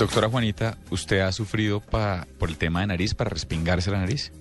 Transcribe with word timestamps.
Doctora 0.00 0.28
Juanita, 0.30 0.78
¿usted 0.90 1.20
ha 1.20 1.30
sufrido 1.30 1.80
pa- 1.80 2.26
por 2.38 2.48
el 2.48 2.56
tema 2.56 2.80
de 2.80 2.86
nariz 2.88 3.12
para 3.14 3.28
respingarse 3.30 3.90
la 3.90 3.98
nariz? 3.98 4.32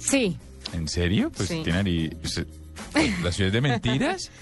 Sí. 0.00 0.36
¿En 0.72 0.88
serio? 0.88 1.30
Pues 1.30 1.48
Sí. 1.48 1.60
tiene 1.62 1.78
nariz... 1.78 2.10
usted- 2.24 2.46
¿La 3.22 3.30
ciudad 3.32 3.48
es 3.48 3.52
de 3.52 3.60
mentiras? 3.60 4.30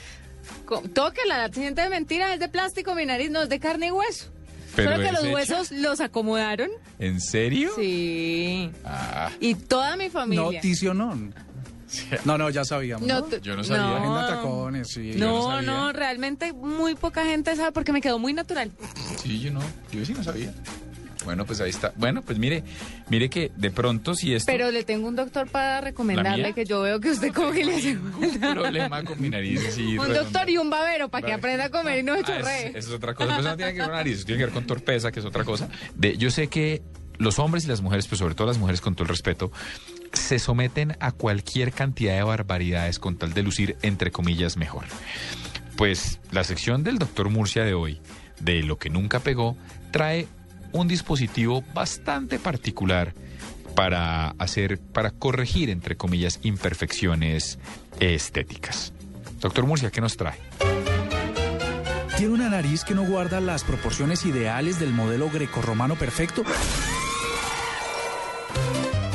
Que 0.66 1.28
la 1.28 1.52
siguiente 1.52 1.82
de 1.82 1.90
mentira 1.90 2.32
es 2.32 2.40
de 2.40 2.48
plástico, 2.48 2.94
mi 2.94 3.04
nariz 3.04 3.30
no 3.30 3.42
es 3.42 3.50
de 3.50 3.60
carne 3.60 3.88
y 3.88 3.90
hueso. 3.90 4.30
Pero 4.74 4.92
Solo 4.92 5.04
que 5.04 5.12
los 5.12 5.24
hecha- 5.24 5.34
huesos 5.34 5.70
los 5.70 6.00
acomodaron. 6.00 6.70
¿En 6.98 7.20
serio? 7.20 7.72
Sí. 7.76 8.70
Ah, 8.82 9.30
Y 9.38 9.54
toda 9.54 9.96
mi 9.96 10.08
familia. 10.08 10.44
Noticio 10.44 10.94
no. 10.94 11.14
No, 12.24 12.38
no, 12.38 12.50
ya 12.50 12.64
sabíamos. 12.64 13.06
No, 13.06 13.20
¿no? 13.20 13.36
Yo 13.38 13.56
no 13.56 13.64
sabía. 13.64 13.96
Agenda 13.98 14.26
tacones, 14.28 14.88
sí. 14.88 15.12
No, 15.16 15.50
sabía. 15.50 15.70
no, 15.70 15.92
realmente 15.92 16.52
muy 16.52 16.94
poca 16.94 17.24
gente 17.24 17.54
sabe 17.56 17.72
porque 17.72 17.92
me 17.92 18.00
quedó 18.00 18.18
muy 18.18 18.32
natural. 18.32 18.70
sí, 19.22 19.40
yo 19.40 19.50
no. 19.52 19.60
Yo 19.92 20.04
sí 20.04 20.12
no 20.14 20.22
sabía. 20.22 20.52
Bueno, 21.24 21.46
pues 21.46 21.60
ahí 21.60 21.70
está. 21.70 21.92
Bueno, 21.94 22.20
pues 22.22 22.36
mire, 22.38 22.64
mire 23.08 23.30
que 23.30 23.52
de 23.54 23.70
pronto 23.70 24.12
si 24.16 24.34
esto... 24.34 24.50
Pero 24.50 24.72
le 24.72 24.82
tengo 24.82 25.06
un 25.06 25.14
doctor 25.14 25.46
para 25.48 25.74
¿La 25.74 25.80
recomendarle 25.80 26.52
que 26.52 26.64
yo 26.64 26.80
veo 26.82 26.98
que 26.98 27.10
usted 27.10 27.32
como 27.32 27.52
que 27.52 27.64
le 27.64 27.76
hace 27.76 27.96
un 27.96 28.40
problema 28.40 29.04
con 29.04 29.22
mi 29.22 29.28
nariz 29.30 29.64
así 29.68 29.96
un 29.96 30.04
redonda. 30.08 30.22
doctor 30.24 30.50
y 30.50 30.58
un 30.58 30.68
babero 30.68 31.10
para 31.10 31.24
que 31.24 31.32
aprenda 31.32 31.66
a 31.66 31.70
comer 31.70 32.00
y 32.00 32.02
no 32.02 32.14
se 32.16 32.22
Ah, 32.22 32.24
chorree. 32.26 32.66
es, 32.76 32.86
es 32.86 32.90
otra 32.90 33.14
cosa. 33.14 33.34
Pues 33.36 33.46
no 33.46 33.56
tiene 33.56 33.72
que 33.72 33.78
ver 33.78 33.86
con 33.86 33.96
nariz, 33.96 34.16
eso 34.16 34.26
tiene 34.26 34.38
que 34.40 34.44
ver 34.46 34.54
con 34.54 34.66
torpeza, 34.66 35.12
que 35.12 35.20
es 35.20 35.26
otra 35.26 35.44
cosa. 35.44 35.68
De, 35.94 36.16
yo 36.16 36.28
sé 36.32 36.48
que 36.48 36.82
los 37.18 37.38
hombres 37.38 37.66
y 37.66 37.68
las 37.68 37.82
mujeres, 37.82 38.06
pero 38.08 38.16
sobre 38.16 38.34
todo 38.34 38.48
las 38.48 38.58
mujeres 38.58 38.80
con 38.80 38.96
todo 38.96 39.04
el 39.04 39.10
respeto, 39.10 39.52
se 40.12 40.38
someten 40.38 40.96
a 41.00 41.12
cualquier 41.12 41.72
cantidad 41.72 42.14
de 42.14 42.22
barbaridades 42.22 42.98
con 42.98 43.16
tal 43.16 43.32
de 43.34 43.42
lucir, 43.42 43.76
entre 43.82 44.10
comillas, 44.10 44.56
mejor. 44.56 44.84
Pues 45.76 46.20
la 46.30 46.44
sección 46.44 46.82
del 46.84 46.98
doctor 46.98 47.30
Murcia 47.30 47.64
de 47.64 47.74
hoy, 47.74 48.00
de 48.40 48.62
lo 48.62 48.78
que 48.78 48.90
nunca 48.90 49.20
pegó, 49.20 49.56
trae 49.90 50.28
un 50.72 50.88
dispositivo 50.88 51.62
bastante 51.74 52.38
particular 52.38 53.14
para 53.74 54.30
hacer, 54.38 54.78
para 54.78 55.10
corregir, 55.10 55.70
entre 55.70 55.96
comillas, 55.96 56.40
imperfecciones 56.42 57.58
estéticas. 58.00 58.92
Doctor 59.40 59.66
Murcia, 59.66 59.90
¿qué 59.90 60.00
nos 60.00 60.16
trae? 60.16 60.38
¿Tiene 62.16 62.34
una 62.34 62.50
nariz 62.50 62.84
que 62.84 62.94
no 62.94 63.04
guarda 63.04 63.40
las 63.40 63.64
proporciones 63.64 64.24
ideales 64.26 64.78
del 64.78 64.92
modelo 64.92 65.28
grecorromano 65.30 65.96
perfecto? 65.96 66.44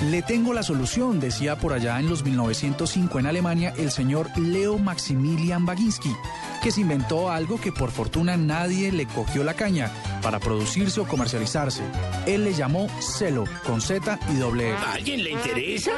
Le 0.09 0.21
tengo 0.21 0.53
la 0.53 0.63
solución, 0.63 1.19
decía 1.19 1.57
por 1.57 1.73
allá 1.73 1.99
en 1.99 2.07
los 2.07 2.23
1905 2.23 3.19
en 3.19 3.25
Alemania 3.25 3.73
el 3.77 3.91
señor 3.91 4.29
Leo 4.37 4.77
Maximilian 4.77 5.65
Baginski, 5.65 6.15
que 6.63 6.71
se 6.71 6.81
inventó 6.81 7.29
algo 7.29 7.59
que 7.59 7.73
por 7.73 7.91
fortuna 7.91 8.37
nadie 8.37 8.93
le 8.93 9.05
cogió 9.05 9.43
la 9.43 9.53
caña 9.53 9.91
para 10.21 10.39
producirse 10.39 11.01
o 11.01 11.07
comercializarse. 11.07 11.83
Él 12.25 12.45
le 12.45 12.53
llamó 12.53 12.87
Celo, 13.01 13.43
con 13.65 13.81
Z 13.81 14.17
y 14.33 14.37
doble 14.37 14.69
E. 14.69 14.73
¿A 14.73 14.93
alguien 14.93 15.23
le 15.25 15.31
interesa? 15.31 15.91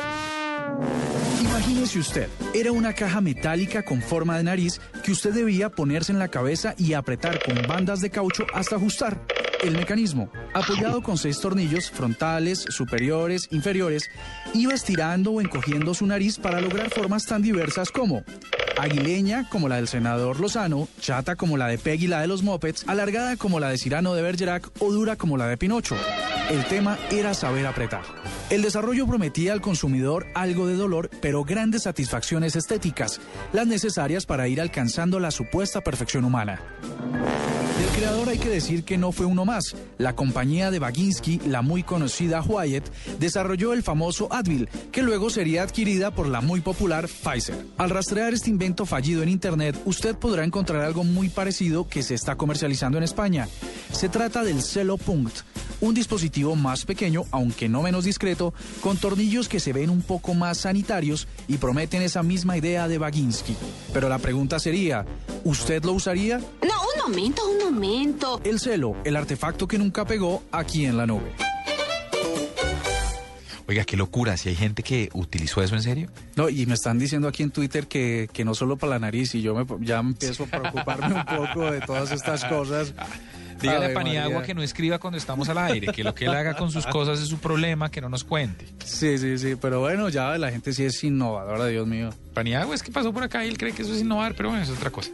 Imagínese 1.41 1.99
usted, 1.99 2.29
era 2.55 2.71
una 2.71 2.93
caja 2.93 3.21
metálica 3.21 3.83
con 3.83 4.01
forma 4.01 4.37
de 4.37 4.43
nariz 4.43 4.81
que 5.03 5.11
usted 5.11 5.33
debía 5.33 5.69
ponerse 5.69 6.11
en 6.11 6.17
la 6.19 6.29
cabeza 6.29 6.73
y 6.77 6.93
apretar 6.93 7.39
con 7.43 7.61
bandas 7.67 8.01
de 8.01 8.09
caucho 8.09 8.45
hasta 8.55 8.75
ajustar. 8.75 9.21
El 9.61 9.75
mecanismo, 9.75 10.31
apoyado 10.53 11.01
con 11.01 11.17
seis 11.17 11.39
tornillos 11.39 11.91
frontales, 11.91 12.59
superiores, 12.69 13.49
inferiores, 13.51 14.09
iba 14.53 14.73
estirando 14.73 15.31
o 15.31 15.41
encogiendo 15.41 15.93
su 15.93 16.05
nariz 16.05 16.39
para 16.39 16.61
lograr 16.61 16.89
formas 16.89 17.25
tan 17.25 17.41
diversas 17.41 17.91
como 17.91 18.23
aguileña 18.79 19.49
como 19.49 19.67
la 19.67 19.75
del 19.75 19.89
senador 19.89 20.39
Lozano, 20.39 20.87
chata 21.01 21.35
como 21.35 21.57
la 21.57 21.67
de 21.67 21.77
Peggy 21.77 22.07
la 22.07 22.21
de 22.21 22.27
los 22.27 22.41
Mopeds, 22.41 22.85
alargada 22.87 23.35
como 23.35 23.59
la 23.59 23.69
de 23.69 23.77
Cirano 23.77 24.13
de 24.13 24.21
Bergerac 24.21 24.69
o 24.79 24.91
dura 24.93 25.17
como 25.17 25.35
la 25.35 25.47
de 25.47 25.57
Pinocho. 25.57 25.97
El 26.49 26.63
tema 26.65 26.97
era 27.11 27.33
saber 27.33 27.67
apretar. 27.67 28.03
El 28.49 28.61
desarrollo 28.61 29.05
prometía 29.05 29.51
al 29.53 29.61
consumidor 29.61 30.25
algo 30.33 30.67
de 30.67 30.75
dolor, 30.75 31.09
pero 31.21 31.43
grandes 31.43 31.83
satisfacciones 31.83 32.55
estéticas, 32.55 33.19
las 33.51 33.67
necesarias 33.67 34.25
para 34.25 34.47
ir 34.47 34.61
alcanzando 34.61 35.19
la 35.19 35.31
supuesta 35.31 35.81
perfección 35.81 36.23
humana. 36.23 36.59
Del 37.79 37.87
creador 37.91 38.27
hay 38.27 38.37
que 38.37 38.49
decir 38.49 38.83
que 38.83 38.97
no 38.97 39.13
fue 39.13 39.25
uno 39.25 39.45
más. 39.45 39.73
La 39.97 40.13
compañía 40.13 40.69
de 40.69 40.79
Baginski, 40.79 41.39
la 41.47 41.61
muy 41.61 41.81
conocida 41.81 42.41
Wyatt, 42.41 42.83
desarrolló 43.19 43.71
el 43.71 43.83
famoso 43.83 44.27
Advil, 44.33 44.67
que 44.91 45.01
luego 45.01 45.29
sería 45.29 45.63
adquirida 45.63 46.11
por 46.11 46.27
la 46.27 46.41
muy 46.41 46.59
popular 46.59 47.07
Pfizer. 47.07 47.55
Al 47.77 47.89
rastrear 47.89 48.33
este 48.33 48.49
invento 48.49 48.85
fallido 48.85 49.23
en 49.23 49.29
Internet, 49.29 49.79
usted 49.85 50.17
podrá 50.17 50.43
encontrar 50.43 50.81
algo 50.81 51.05
muy 51.05 51.29
parecido 51.29 51.87
que 51.87 52.03
se 52.03 52.15
está 52.15 52.35
comercializando 52.35 52.97
en 52.97 53.05
España. 53.05 53.47
Se 53.93 54.09
trata 54.09 54.43
del 54.43 54.61
Celo 54.61 54.97
Punct, 54.97 55.37
un 55.79 55.93
dispositivo 55.93 56.57
más 56.57 56.83
pequeño, 56.83 57.23
aunque 57.31 57.69
no 57.69 57.81
menos 57.81 58.03
discreto, 58.03 58.53
con 58.81 58.97
tornillos 58.97 59.47
que 59.47 59.61
se 59.61 59.71
ven 59.71 59.89
un 59.89 60.01
poco 60.01 60.33
más 60.33 60.57
sanitarios 60.57 61.29
y 61.47 61.55
prometen 61.55 62.01
esa 62.01 62.23
misma 62.23 62.57
idea 62.57 62.89
de 62.89 62.97
Baginski. 62.97 63.55
Pero 63.93 64.09
la 64.09 64.19
pregunta 64.19 64.59
sería, 64.59 65.05
¿usted 65.45 65.85
lo 65.85 65.93
usaría? 65.93 66.39
No, 66.39 66.78
un 66.95 67.01
momento, 67.11 67.41
un 67.47 67.73
momento. 67.73 68.41
El 68.43 68.59
celo, 68.59 68.95
el 69.03 69.15
artefacto 69.15 69.67
que 69.67 69.77
nunca 69.77 70.05
pegó 70.05 70.43
aquí 70.51 70.85
en 70.85 70.97
la 70.97 71.05
nube. 71.05 71.33
Oiga, 73.67 73.83
qué 73.83 73.95
locura, 73.95 74.35
si 74.35 74.49
hay 74.49 74.55
gente 74.55 74.81
que 74.81 75.09
utilizó 75.13 75.61
eso 75.61 75.75
en 75.75 75.83
serio. 75.83 76.09
No, 76.35 76.49
y 76.49 76.65
me 76.65 76.73
están 76.73 76.97
diciendo 76.97 77.27
aquí 77.27 77.43
en 77.43 77.51
Twitter 77.51 77.87
que, 77.87 78.27
que 78.33 78.43
no 78.43 78.55
solo 78.55 78.77
para 78.77 78.93
la 78.93 78.99
nariz, 78.99 79.35
y 79.35 79.43
yo 79.43 79.53
me, 79.53 79.63
ya 79.85 79.99
empiezo 79.99 80.45
a 80.45 80.47
preocuparme 80.47 81.13
un 81.13 81.25
poco 81.25 81.71
de 81.71 81.79
todas 81.81 82.11
estas 82.11 82.45
cosas. 82.45 82.95
Dígale 83.61 83.87
a 83.87 83.93
Paniagua 83.93 84.29
María. 84.31 84.47
que 84.47 84.53
no 84.55 84.63
escriba 84.63 84.99
cuando 84.99 85.17
estamos 85.17 85.49
al 85.49 85.57
aire, 85.57 85.87
que 85.87 86.03
lo 86.03 86.15
que 86.15 86.25
él 86.25 86.33
haga 86.33 86.55
con 86.55 86.71
sus 86.71 86.85
cosas 86.87 87.19
es 87.19 87.27
su 87.27 87.37
problema, 87.37 87.91
que 87.91 88.01
no 88.01 88.09
nos 88.09 88.23
cuente. 88.23 88.65
Sí, 88.83 89.17
sí, 89.17 89.37
sí, 89.37 89.55
pero 89.55 89.81
bueno, 89.81 90.09
ya 90.09 90.37
la 90.37 90.49
gente 90.49 90.73
sí 90.73 90.85
es 90.85 91.03
innovadora, 91.03 91.67
Dios 91.67 91.85
mío. 91.85 92.09
Paniagua 92.33 92.73
es 92.73 92.81
que 92.81 92.91
pasó 92.91 93.11
por 93.11 93.23
acá 93.23 93.45
y 93.45 93.49
él 93.49 93.57
cree 93.57 93.73
que 93.73 93.81
eso 93.81 93.93
es 93.93 94.01
innovar, 94.01 94.33
pero 94.33 94.49
bueno, 94.49 94.63
es 94.63 94.69
otra 94.69 94.89
cosa. 94.89 95.11